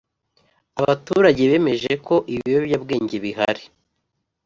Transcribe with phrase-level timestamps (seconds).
[0.79, 3.63] abaturage bemeje ko ibiyobyabwenge bihari